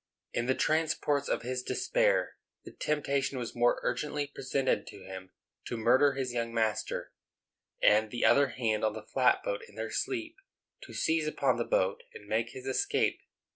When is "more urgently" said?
3.55-4.25